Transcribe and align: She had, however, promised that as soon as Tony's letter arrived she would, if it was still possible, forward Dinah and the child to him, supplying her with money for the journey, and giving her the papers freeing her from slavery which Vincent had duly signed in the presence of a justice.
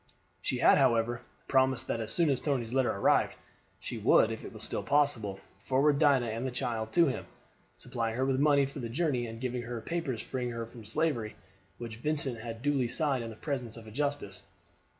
She 0.41 0.57
had, 0.57 0.79
however, 0.79 1.21
promised 1.47 1.85
that 1.85 1.99
as 2.01 2.11
soon 2.11 2.31
as 2.31 2.39
Tony's 2.39 2.73
letter 2.73 2.89
arrived 2.91 3.35
she 3.79 3.99
would, 3.99 4.31
if 4.31 4.43
it 4.43 4.51
was 4.51 4.63
still 4.63 4.81
possible, 4.81 5.39
forward 5.63 5.99
Dinah 5.99 6.25
and 6.25 6.43
the 6.43 6.49
child 6.49 6.91
to 6.93 7.05
him, 7.05 7.27
supplying 7.77 8.15
her 8.17 8.25
with 8.25 8.39
money 8.39 8.65
for 8.65 8.79
the 8.79 8.89
journey, 8.89 9.27
and 9.27 9.39
giving 9.39 9.61
her 9.61 9.75
the 9.75 9.81
papers 9.81 10.23
freeing 10.23 10.49
her 10.49 10.65
from 10.65 10.85
slavery 10.85 11.35
which 11.77 11.97
Vincent 11.97 12.39
had 12.39 12.63
duly 12.63 12.87
signed 12.87 13.23
in 13.23 13.29
the 13.29 13.35
presence 13.35 13.77
of 13.77 13.85
a 13.85 13.91
justice. 13.91 14.41